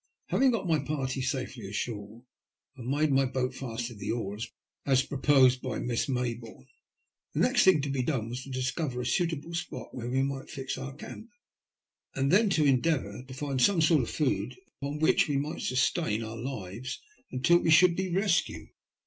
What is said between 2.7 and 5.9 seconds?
and made my boat fast to the oar, as proposed by